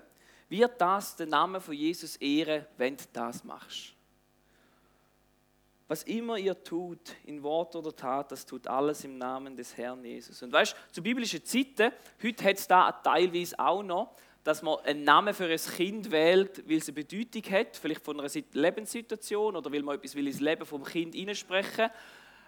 [0.50, 3.93] Wird das den Namen von Jesus ehren, wenn du das machst?
[5.88, 10.04] Was immer ihr tut, in Wort oder Tat, das tut alles im Namen des Herrn
[10.04, 10.42] Jesus.
[10.42, 11.92] Und weißt du, zu biblischen Zeiten,
[12.22, 16.68] heute hat es da teilweise auch noch, dass man einen Namen für ein Kind wählt,
[16.68, 20.40] weil es eine Bedeutung hat, vielleicht von einer Lebenssituation oder weil man etwas will ins
[20.40, 21.90] Leben vom Kind hineinsprechen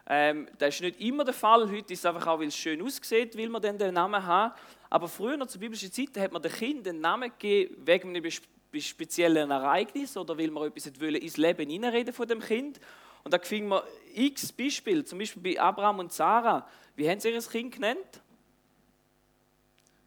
[0.08, 1.70] ähm, Das ist nicht immer der Fall.
[1.70, 4.54] Heute ist es einfach auch, weil es schön aussieht, will man dann den Namen haben.
[4.90, 8.30] Aber früher, zu biblischen Zeiten, hat man dem Kind den Namen gegeben wegen einem
[8.78, 12.80] speziellen Ereignis oder weil man etwas ins Leben hineinreden von dem Kind.
[13.26, 13.84] Und da finden wir
[14.14, 16.68] x Beispiele, zum Beispiel bei Abraham und Sarah.
[16.96, 18.22] Wie haben sie ihr Kind genannt?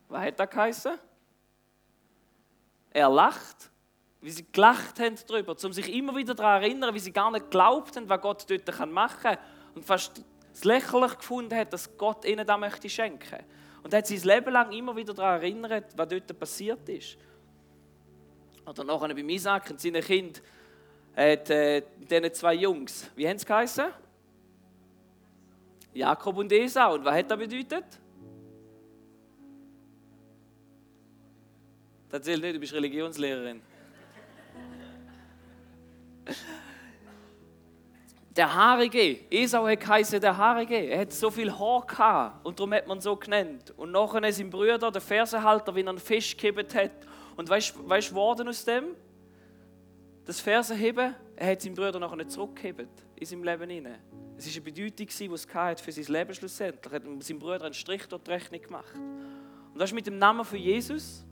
[0.08, 0.92] Was hat das geheißen?
[2.92, 3.70] Er lacht,
[4.20, 7.46] wie sie gelacht haben darüber, um sich immer wieder daran erinnern, wie sie gar nicht
[7.46, 9.38] geglaubt haben, was Gott dort machen kann.
[9.74, 10.22] Und fast
[10.54, 13.44] es lächerlich gefunden hat, dass Gott ihnen das möchte schenken.
[13.82, 17.18] Und hat das Leben lang immer wieder daran erinnert, was dort passiert ist.
[18.64, 20.40] Oder nachher bei Isaac und seinen Kind,
[21.18, 23.86] hat äh, diese zwei Jungs, wie haben sie geheißen?
[25.92, 26.94] Jakob und Esau.
[26.94, 27.84] Und was hat das bedeutet?
[32.08, 33.60] Das zählt nicht, du bist Religionslehrerin.
[38.36, 42.72] der Haarige, Esau hat geheißen, der Haarige, er hat so viel Haar gehabt und darum
[42.74, 43.74] hat man ihn so genannt.
[43.76, 46.92] Und nachher sein Bruder, der Fersenhalter, wie er einen Fisch gehebt hat.
[47.36, 48.94] Und weißt du, was geworden aus dem?
[50.28, 52.86] Das Fersenheben, er hat seinen Bruder nachher nicht zurückgehebt
[53.16, 53.98] in seinem Leben hinein.
[54.36, 56.92] Es war eine Bedeutung, die es für sein Leben schlussendlich.
[56.92, 58.94] Er hat seinem Bruder einen Strich durch die Rechnung gemacht.
[58.94, 61.24] Und das ist mit dem Namen von Jesus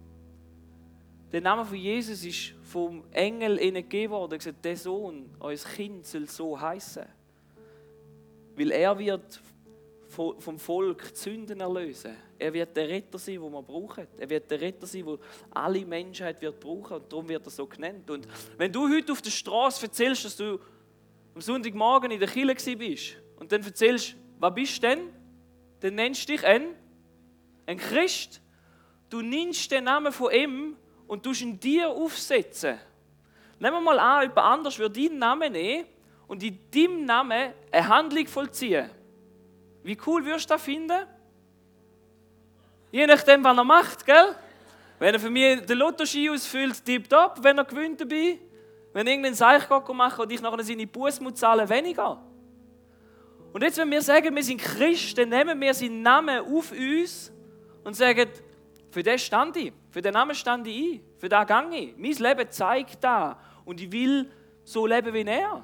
[1.32, 4.32] der Name von Jesus ist vom Engel ihnen gegeben worden.
[4.32, 7.04] Er gesagt, der Sohn, euer Kind soll so heißen.
[8.54, 9.40] Weil er wird
[10.08, 12.16] vom Volk Sünden erlösen.
[12.38, 14.06] Er wird der Retter sein, den wir brauchen.
[14.18, 15.18] Er wird der Retter sein, den
[15.50, 16.96] alle Menschheit wird brauchen.
[16.96, 18.10] Und darum wird er so genannt.
[18.10, 20.58] Und wenn du heute auf der Straße erzählst, dass du
[21.34, 25.00] am Sonntagmorgen in der Kirche bist und dann erzählst, was bist du denn?
[25.80, 26.74] Dann nennst du dich ein,
[27.66, 28.40] ein Christ.
[29.08, 32.78] Du nimmst den Namen von ihm und du ihn dir aufsetzen.
[33.58, 35.86] Nehmen wir mal an, jemand anders würde deinen Namen nehmen
[36.26, 38.90] und in deinem Namen eine Handlung vollziehen.
[39.82, 41.06] Wie cool würdest du das finden?
[42.96, 44.34] Je nachdem, was er macht, gell?
[44.98, 48.38] Wenn er für mich den Lottoschein ausfüllt, tipptopp, wenn er gewinnt dabei.
[48.94, 52.18] Wenn er irgendeinen Seich machen und ich nachher seine Buß muss zahlen, weniger.
[53.52, 57.30] Und jetzt, wenn wir sagen, wir sind Christen, nehmen wir seinen Namen auf uns
[57.84, 58.30] und sagen,
[58.90, 59.74] für das stand ich.
[59.90, 61.00] Für den Namen stand ich ein.
[61.18, 61.96] Für das gehe ich.
[61.98, 63.38] Mein Leben zeigt da.
[63.66, 64.32] Und ich will
[64.64, 65.62] so leben wie er.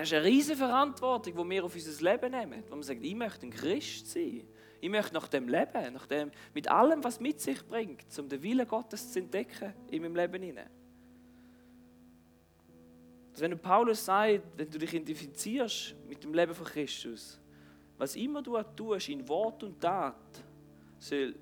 [0.00, 2.64] Das ist eine riesige Verantwortung, die wir auf unser Leben nehmen.
[2.70, 4.44] Wo man sagt, ich möchte ein Christ sein.
[4.80, 8.42] Ich möchte nach dem leben, nach dem, mit allem, was mit sich bringt, um den
[8.42, 10.70] Willen Gottes zu entdecken in meinem Leben hinein.
[13.32, 17.38] Also wenn Paulus sagt, wenn du dich identifizierst mit dem Leben von Christus,
[17.98, 20.42] was immer du tust, in Wort und Tat,
[20.98, 21.34] soll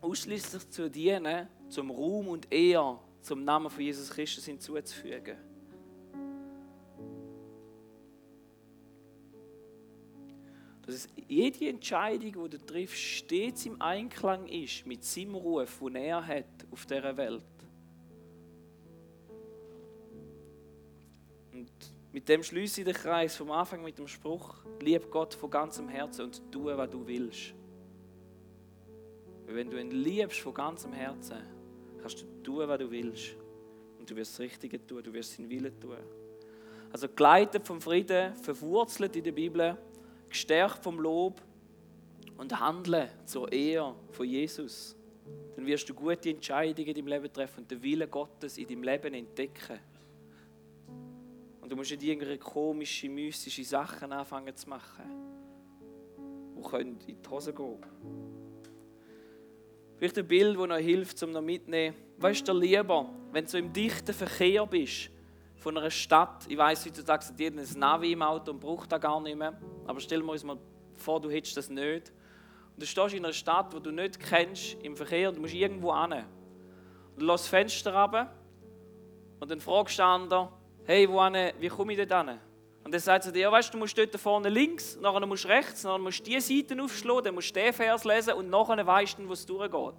[0.00, 5.51] ausschließlich zu dienen, zum Ruhm und Ehr, zum Namen von Jesus Christus hinzuzufügen.
[10.92, 16.26] Dass jede Entscheidung, die du triffst, stets im Einklang ist mit seinem Ruf, den er
[16.26, 17.42] hat auf dieser Welt.
[21.50, 21.70] Und
[22.12, 25.88] mit dem schließe ich den Kreis vom Anfang mit dem Spruch, lieb Gott von ganzem
[25.88, 27.54] Herzen und tue, was du willst.
[29.46, 31.38] Weil wenn du ihn liebst von ganzem Herzen,
[32.02, 33.34] kannst du tun, was du willst.
[33.98, 35.96] Und du wirst das Richtige tun, du wirst seinen Willen tun.
[36.92, 39.78] Also geleitet vom Frieden, verwurzelt in der Bibel,
[40.32, 41.40] gestärkt vom Lob
[42.36, 44.96] und handeln zur Ehre von Jesus.
[45.54, 48.82] Dann wirst du gute Entscheidungen in deinem Leben treffen und den Willen Gottes in deinem
[48.82, 49.78] Leben entdecken.
[51.60, 55.04] Und du musst nicht irgendwelche komische, mystische Sachen anfangen zu machen,
[56.56, 57.78] die in die Hose gehen
[59.98, 61.94] Vielleicht ein Bild, das noch hilft, um noch mitzunehmen.
[62.18, 65.10] Weißt du lieber, wenn du im dichten Verkehr bist,
[65.62, 69.00] von einer Stadt, ich weiß, heutzutage hat jeder ein Navi im Auto und braucht das
[69.00, 70.58] gar nicht mehr, aber stell dir mal
[70.96, 72.12] vor, du hättest das nicht.
[72.74, 75.96] Und du stehst in einer Stadt, die du nicht kennst, im Verkehr, du musst irgendwo
[75.96, 76.24] hin.
[77.16, 78.32] Du lässt das Fenster runter
[79.38, 80.48] und dann fragst du anderen,
[80.84, 82.38] hey, wo hin, wie komme ich dort hin?
[82.82, 85.44] Und dann sagt er dir, ja, weißt du, du musst dort vorne links, nachher musst
[85.44, 88.50] du rechts, nachher musst du diese Seite aufschlagen, dann musst du den Vers lesen und
[88.50, 89.94] nachher weißt du, wo es durchgeht.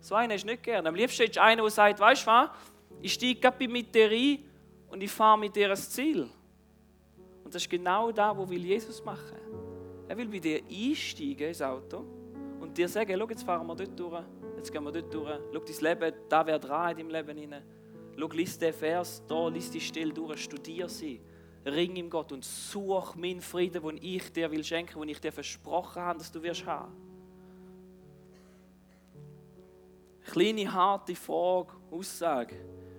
[0.00, 0.86] So einen du nicht gern.
[0.86, 2.50] Am liebsten ist einer, der sagt, weißt du was,
[3.00, 4.44] ich steige mit dir ein
[4.90, 6.28] und ich fahre mit dir ans Ziel.
[7.44, 9.38] Und das ist genau das, was will Jesus machen.
[10.08, 12.04] Er will bei dir einsteigen ins Auto
[12.60, 14.22] und dir sagen, schau, jetzt fahren wir dort durch,
[14.56, 17.62] jetzt gehen wir dort durch, schau, dein Leben, da wäre dran in deinem Leben hinein.
[18.18, 21.20] Schau, lies den Vers, da, lies die Stelle durch, studier sie.
[21.64, 25.32] Ring im Gott und such meinen Frieden, den ich dir will schenken, den ich dir
[25.32, 26.92] versprochen habe, dass du wirst haben.
[30.24, 32.56] Kleine, harte Frage, Aussage.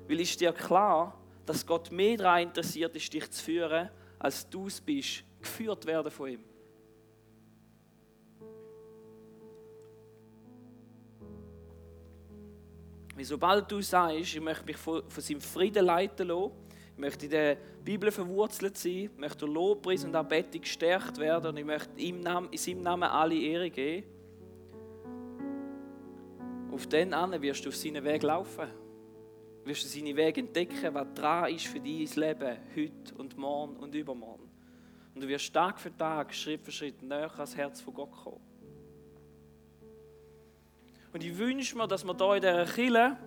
[0.08, 1.19] Weil ist dir klar,
[1.50, 3.90] dass Gott mehr daran interessiert ist, dich zu führen,
[4.20, 6.44] als du es bist, geführt werden von ihm.
[13.16, 16.52] Weil sobald du sagst, ich möchte mich von, von seinem Frieden leiten lassen,
[16.98, 21.66] möchte in der Bibel verwurzelt sein, möchte durch Lobpreis und Anbetung gestärkt werden und ich
[21.66, 22.24] möchte in
[22.58, 24.06] seinem Namen alle Ehre geben.
[26.72, 28.89] Auf den an wirst du auf seinen Weg laufen.
[29.66, 33.94] Wirst du seine Wege entdecken, was dran ist für dein Leben, heute und morgen und
[33.94, 34.50] übermorgen.
[35.14, 38.42] Und du wirst Tag für Tag, Schritt für Schritt näher ans Herz von Gott kommen.
[41.12, 43.18] Und ich wünsche mir, dass wir hier in dieser Kirche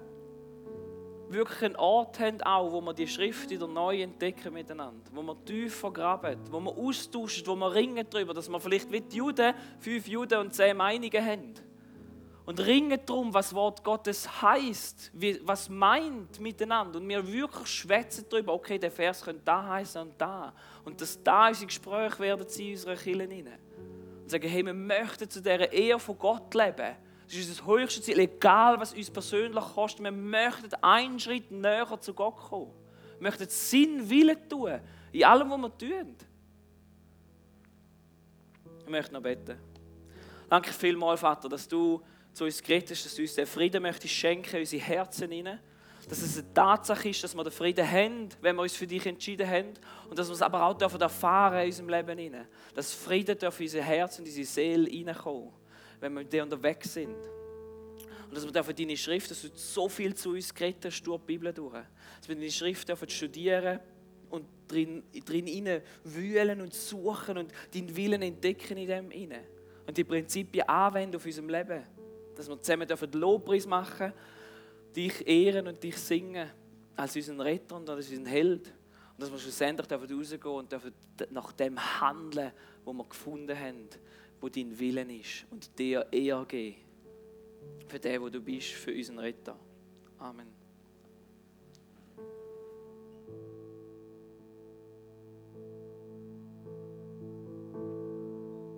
[1.33, 5.11] wirklich einen Ort haben, auch, wo wir die Schrift wieder neu entdecken miteinander.
[5.13, 9.01] Wo wir tiefer graben, wo wir austauschen, wo wir ringen darüber, dass wir vielleicht wie
[9.01, 11.55] die Juden, fünf Juden und zehn Meinungen haben.
[12.45, 15.13] Und ringen darum, was Wort Gottes heißt,
[15.43, 16.99] was meint miteinander.
[16.99, 20.53] Und wir wirklich schwätzen darüber, okay, der Vers könnte da heißen und da.
[20.85, 23.59] Und dass da unsere Gespräche werden sie in unseren Kirchen rein.
[24.23, 26.97] Und sagen, hey, wir möchten zu dieser Ehe von Gott leben.
[27.27, 30.03] Das ist das höchste Ziel, egal was uns persönlich kostet.
[30.03, 32.73] Wir möchten einen Schritt näher zu Gott kommen.
[33.19, 34.81] Wir möchten Sinn Willen tun,
[35.13, 36.17] in allem, was wir tun.
[38.85, 39.59] Ich möchte noch beten.
[40.51, 42.03] Danke vielmals, Vater, dass du
[42.33, 45.61] zu uns geredet hast, dass du uns den Frieden möchtest schenken unsere Herzen hinein.
[46.09, 49.07] Dass es eine Tatsache ist, dass wir den Frieden haben, wenn wir uns für dich
[49.07, 49.75] entschieden haben.
[50.09, 52.47] Und dass wir es aber auch erfahren in unserem Leben hinein.
[52.75, 55.51] Dass Frieden darf in unser Herz und in unsere Seele hineinkommen,
[56.01, 57.15] wenn wir mit dir unterwegs sind.
[58.29, 61.27] Und dass wir deine Schrift, dass du so viel zu uns geredet hast durch die
[61.27, 61.75] Bibel durch.
[62.19, 63.79] Dass wir deine Schrift dürfen studieren
[64.31, 69.45] und drin, drin wühlen und suchen und deinen Willen entdecken in dem hinein.
[69.87, 71.85] Und die Prinzipien anwenden auf unserem Leben
[72.35, 74.13] dass wir zusammen dürfen Lobpreis machen
[74.95, 76.51] dich ehren und dich singen
[76.97, 78.67] als unseren Retter und als unseren Held.
[78.67, 80.93] Und dass wir schlussendlich dürfen rausgehen und dürfen
[81.31, 82.53] nach dem handeln,
[82.85, 83.89] wo wir gefunden haben,
[84.41, 86.77] wo dein Willen ist und dir eher geben.
[87.87, 89.57] Für den, wo du bist, für unseren Retter.
[90.19, 90.62] Amen.